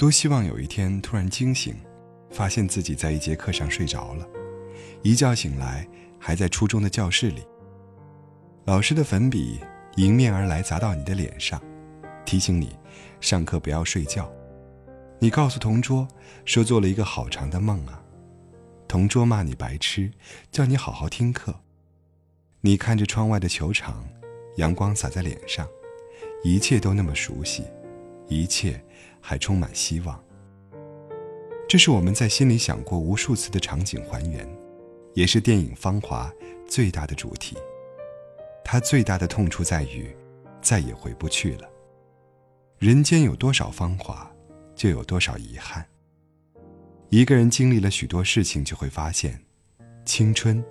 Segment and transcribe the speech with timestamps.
[0.00, 1.76] 多希望有一天突然惊醒，
[2.30, 4.26] 发现自己在一节课上睡着了，
[5.02, 5.86] 一觉醒来
[6.18, 7.42] 还在初中的教室里。
[8.64, 9.60] 老师的粉笔
[9.96, 11.62] 迎面而来，砸到你的脸上，
[12.24, 12.74] 提醒你
[13.20, 14.32] 上课不要睡觉。
[15.18, 16.08] 你告诉同桌
[16.46, 18.02] 说做了一个好长的梦啊，
[18.88, 20.10] 同桌骂你白痴，
[20.50, 21.54] 叫你好好听课。
[22.62, 24.08] 你看着窗外的球场，
[24.56, 25.68] 阳光洒在脸上，
[26.42, 27.64] 一切都那么熟悉，
[28.28, 28.82] 一切
[29.20, 30.22] 还充满希望。
[31.68, 34.48] 这是我们在心里想过无数次的场景还原，
[35.14, 36.32] 也是电影《芳华》
[36.68, 37.56] 最大的主题。
[38.64, 40.14] 它最大的痛处在于，
[40.60, 41.68] 再也回不去了。
[42.78, 44.30] 人间有多少芳华？
[44.74, 45.86] 就有多少遗憾。
[47.10, 49.38] 一个人经历了许多事情，就会发现，
[50.04, 50.64] 青春，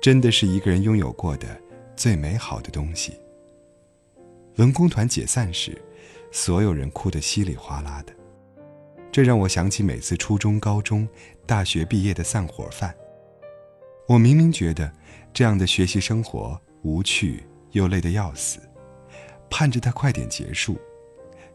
[0.00, 1.60] 真的是一个人拥有过的
[1.96, 3.14] 最美好的东西。
[4.56, 5.76] 文工团解散时，
[6.30, 8.12] 所有人哭得稀里哗啦的，
[9.10, 11.08] 这让我想起每次初中、高中、
[11.46, 12.94] 大学毕业的散伙饭。
[14.06, 14.92] 我明明觉得
[15.32, 18.58] 这样的学习生活无趣又累得要死，
[19.50, 20.78] 盼着它快点结束，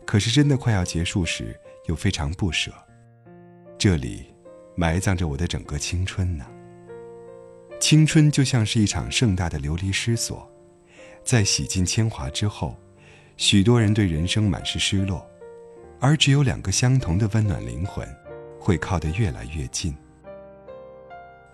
[0.05, 1.59] 可是真的快要结束时。
[1.87, 2.73] 又非常不舍，
[3.77, 4.33] 这里
[4.75, 6.43] 埋葬着我的整个青春呢。
[7.79, 10.51] 青春就像是一场盛大的流离失所，
[11.23, 12.75] 在洗尽铅华之后，
[13.37, 15.25] 许多人对人生满是失落，
[15.99, 18.07] 而只有两个相同的温暖灵魂，
[18.59, 19.95] 会靠得越来越近。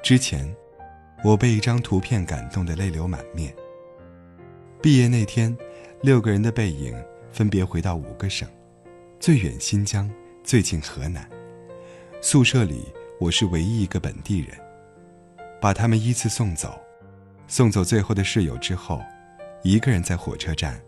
[0.03, 0.55] 之前，
[1.23, 3.51] 我被一张图片感动得泪流满面。
[4.79, 5.55] 毕业那天，
[6.01, 6.95] 六个人的背影
[7.31, 8.47] 分别回到五个省，
[9.19, 10.09] 最远新疆。
[10.43, 11.29] 最近河南
[12.19, 12.85] 宿舍里，
[13.19, 14.57] 我是唯一一个本地人。
[15.59, 16.79] 把他们依次送走，
[17.47, 18.99] 送走最后的室友之后，
[19.61, 20.81] 一个人在火车站，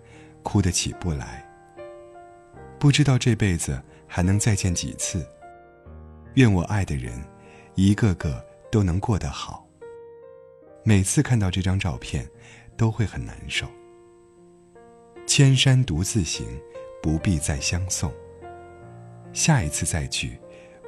[0.43, 1.43] 哭得起不来。
[2.77, 5.25] 不知道这辈子还能再见几次。
[6.35, 7.13] 愿我爱的人，
[7.75, 9.65] 一个个都能过得好。
[10.83, 12.27] 每次看到这张照片，
[12.75, 13.65] 都会很难受。
[15.25, 16.45] 千山独自行，
[17.01, 18.11] 不必再相送。
[19.31, 20.37] 下一次再聚，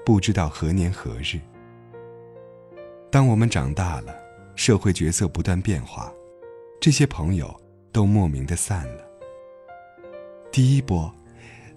[0.06, 1.40] 不知道何年何日。
[3.10, 4.14] 当我们长大了，
[4.56, 6.12] 社会角色不断变化，
[6.82, 7.56] 这些朋友
[7.94, 9.05] 都莫名的散了。
[10.56, 11.14] 第一波，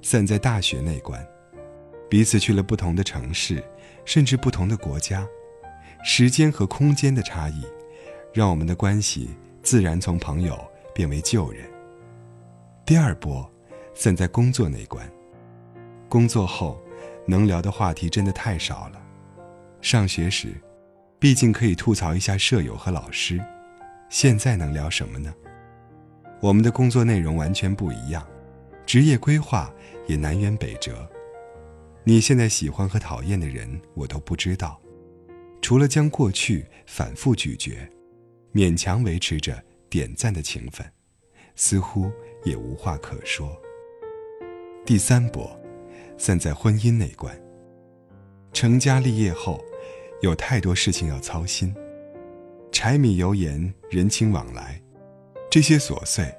[0.03, 1.21] 散在大学那关，
[2.09, 3.61] 彼此去了不同的城市，
[4.05, 5.27] 甚至不同的国家，
[6.05, 7.66] 时间和空间的差异，
[8.33, 9.31] 让我们的关系
[9.65, 10.56] 自然从朋友
[10.94, 11.69] 变为旧人。
[12.87, 13.50] 第二波，
[13.94, 15.10] 散在工作那关。
[16.09, 16.81] 工作后，
[17.27, 19.03] 能聊的话题真的太少了。
[19.81, 20.55] 上学时，
[21.19, 23.45] 毕竟可以吐槽一下舍友和老师，
[24.09, 25.34] 现在能聊什么呢？
[26.39, 28.25] 我们的工作内容完全不一样，
[28.88, 29.71] 职业规划
[30.06, 31.06] 也南辕北辙。
[32.04, 34.81] 你现在喜欢和讨厌的人，我都不知道。
[35.60, 37.87] 除了将过去反复咀嚼，
[38.50, 40.91] 勉强维持着点赞的情分，
[41.54, 42.10] 似乎
[42.44, 43.54] 也无话可说。
[44.87, 45.54] 第三波。
[46.16, 47.41] 散在婚姻那关。
[48.53, 49.62] 成家立业后，
[50.21, 51.72] 有太多事情要操心，
[52.72, 54.82] 柴米油盐、人情往来，
[55.48, 56.34] 这些琐碎，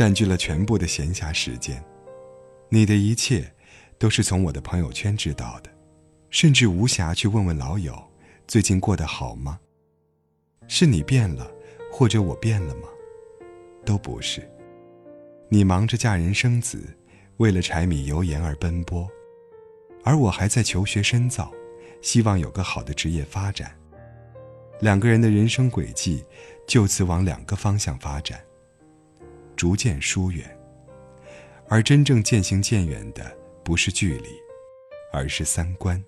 [0.00, 1.84] 占据了全部的闲暇时间。
[2.70, 3.52] 你的一切，
[3.98, 5.70] 都是从我的朋友圈知道的，
[6.30, 8.02] 甚至无暇去问问老友，
[8.46, 9.60] 最近过得好吗？
[10.66, 11.52] 是你变了，
[11.92, 12.88] 或者我变了吗？
[13.84, 14.50] 都不是。
[15.50, 16.82] 你忙着嫁人生子。
[17.36, 19.06] 为了柴米油盐而奔波，
[20.02, 21.52] 而我还在求学深造，
[22.00, 23.78] 希望有个好的职业发展。
[24.80, 26.24] 两个人的人生轨迹
[26.66, 28.42] 就此往两个方向发展，
[29.60, 30.58] 逐渐疏远。
[31.68, 33.30] 而真正渐行渐远的
[33.62, 34.28] 不是距离，
[35.12, 36.02] 而是三观。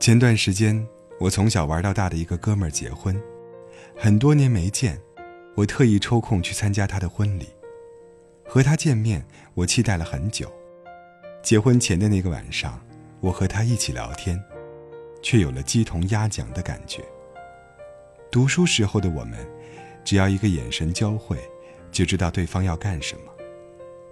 [0.00, 0.84] 前段时间，
[1.20, 3.16] 我从小玩到大的一个哥们儿结婚，
[3.96, 5.00] 很多年没见，
[5.54, 7.46] 我特意抽空去参加他的婚礼。
[8.44, 9.24] 和他见面，
[9.54, 10.52] 我期待了很久。
[11.40, 12.84] 结婚前的那个晚上，
[13.20, 14.42] 我和他一起聊天，
[15.22, 17.00] 却有了鸡同鸭讲的感觉。
[18.28, 19.38] 读书时候的我们，
[20.02, 21.38] 只要一个眼神交汇，
[21.98, 23.22] 就知道对方要干什么。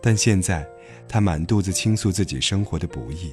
[0.03, 0.69] 但现在，
[1.07, 3.33] 他满肚子倾诉自己生活的不易，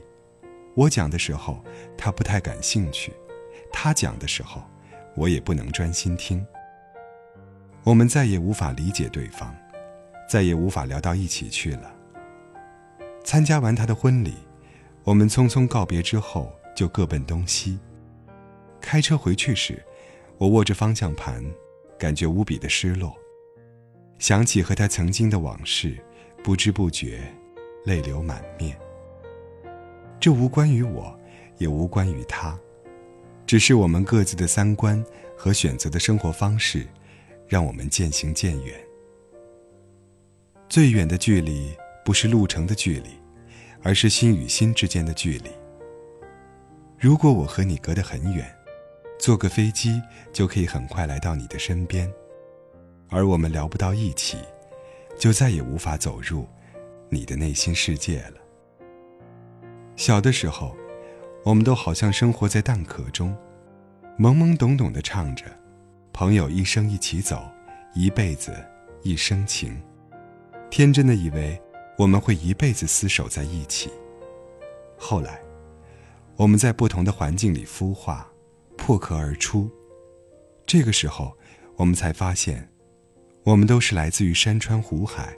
[0.76, 1.60] 我讲的时候，
[1.98, 3.12] 他不太感兴趣；
[3.72, 4.62] 他讲的时候，
[5.16, 6.46] 我也不能专心听。
[7.84, 9.52] 我们再也无法理解对方。
[10.30, 11.92] 再也无法聊到一起去了。
[13.24, 14.36] 参加完他的婚礼，
[15.04, 17.80] 我们匆匆告别之后，就各奔东西。
[18.80, 19.84] 开车回去时，
[20.38, 21.44] 我握着方向盘，
[21.98, 23.16] 感觉无比的失落。
[24.20, 25.98] 想起和他曾经的往事，
[26.44, 27.20] 不知不觉，
[27.86, 28.78] 泪流满面。
[30.20, 31.18] 这无关于我，
[31.58, 32.58] 也无关于他，
[33.46, 35.04] 只是我们各自的三观
[35.38, 36.88] 和选择的生活方式，
[37.48, 38.74] 让我们渐行渐远。
[40.70, 41.76] 最远的距离
[42.06, 43.10] 不是路程的距离，
[43.82, 45.50] 而是心与心之间的距离。
[46.98, 48.50] 如果我和你隔得很远，
[49.20, 50.02] 坐个飞机
[50.32, 52.10] 就可以很快来到你的身边，
[53.10, 54.38] 而我们聊不到一起，
[55.18, 56.48] 就再也无法走入
[57.10, 58.36] 你的内心世界了。
[59.96, 60.76] 小的时候，
[61.44, 63.36] 我们都好像生活在蛋壳中，
[64.18, 65.46] 懵懵懂懂地唱着
[66.12, 67.44] “朋友一生一起走，
[67.94, 68.54] 一辈子
[69.02, 69.82] 一生情”，
[70.70, 71.62] 天真的以为
[71.98, 73.92] 我们会一辈子厮守在一起。
[74.98, 75.40] 后来。
[76.36, 78.28] 我们在不同的环境里孵化，
[78.76, 79.70] 破壳而出。
[80.66, 81.38] 这个时候，
[81.76, 82.68] 我们才发现，
[83.44, 85.36] 我们都是来自于山川湖海，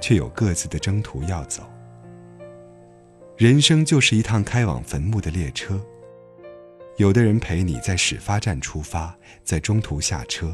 [0.00, 1.62] 却有各自的征途要走。
[3.36, 5.80] 人生就是一趟开往坟墓的列车。
[6.96, 10.48] 有的人陪你在始发站出发，在中途下车；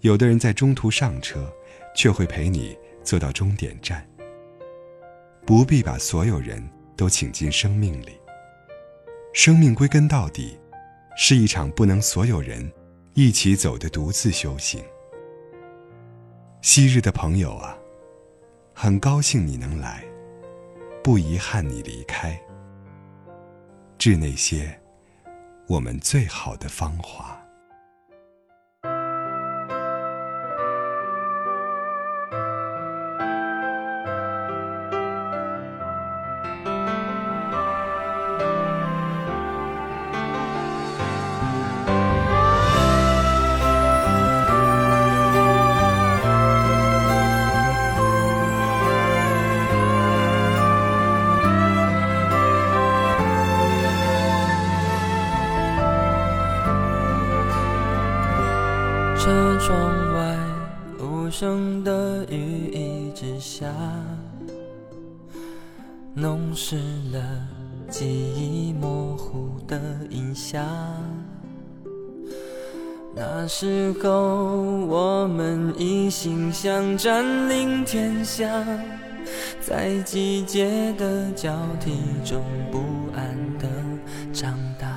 [0.00, 1.52] 有的人在中途上车，
[1.94, 4.08] 却会陪你坐到终点站。
[5.44, 6.66] 不必把所有人
[6.96, 8.18] 都请进生命里。
[9.34, 10.56] 生命归根到底，
[11.16, 12.72] 是一场不能所有人
[13.12, 14.82] 一起走的独自修行。
[16.62, 17.76] 昔日的朋友啊，
[18.72, 20.04] 很高兴你能来，
[21.02, 22.40] 不遗憾你离开。
[23.98, 24.80] 致那些
[25.66, 27.36] 我们最好的芳华。
[66.14, 66.76] 弄湿
[67.10, 67.20] 了
[67.88, 69.80] 记忆模糊的
[70.10, 70.62] 印象。
[73.14, 78.46] 那时候我们一心想占领天下，
[79.60, 82.80] 在季节的交替中不
[83.14, 83.66] 安的
[84.34, 84.88] 长大，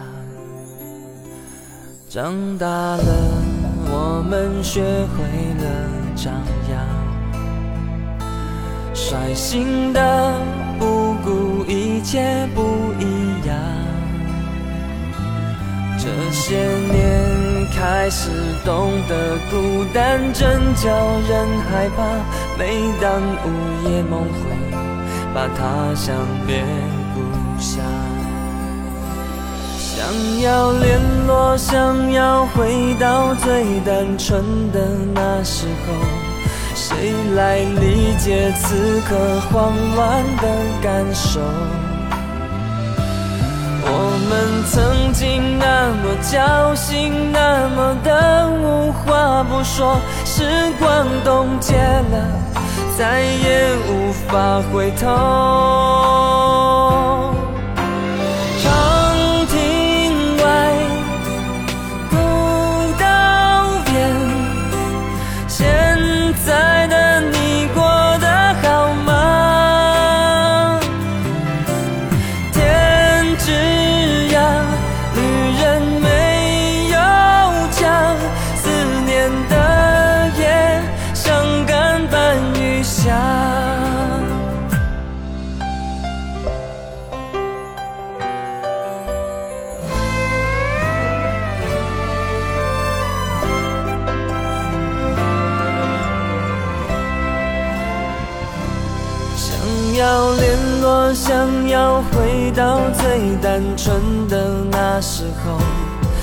[2.10, 3.04] 长大了。
[3.88, 5.24] 我们学会
[5.64, 5.66] 了
[6.16, 6.34] 张
[6.70, 6.76] 扬，
[8.94, 10.34] 率性的
[10.80, 12.62] 不顾一切不
[13.00, 13.56] 一样。
[15.98, 18.30] 这些年开始
[18.64, 20.90] 懂得孤单真叫
[21.28, 22.06] 人害怕，
[22.60, 24.38] 每当午夜梦回，
[25.34, 26.64] 把他乡别
[27.16, 27.22] 故
[27.60, 27.84] 乡。
[29.78, 35.94] 想要联络，想要回到最单纯的那时候，
[36.76, 40.48] 谁来理解此刻慌乱的
[40.84, 41.40] 感受？
[43.88, 43.90] 我
[44.30, 44.32] 们
[44.70, 50.44] 曾经那么交心，那么的无话不说，时
[50.80, 52.28] 光冻结了，
[52.98, 55.06] 再也无法回头。
[101.28, 105.58] 想要回到最单纯的那时候，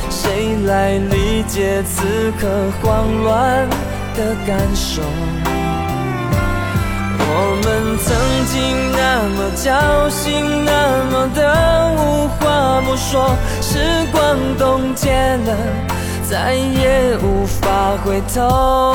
[0.09, 2.05] 谁来理解此
[2.41, 2.47] 刻
[2.81, 3.69] 慌乱
[4.15, 5.03] 的感受？
[7.19, 7.31] 我
[7.65, 8.15] 们曾
[8.47, 8.55] 经
[8.93, 10.71] 那么交心，那
[11.11, 11.41] 么的
[11.97, 15.57] 无话不说，时光冻结了，
[16.31, 18.95] 再也无法回头。